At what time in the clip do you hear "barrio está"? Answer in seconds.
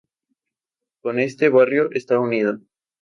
1.49-2.17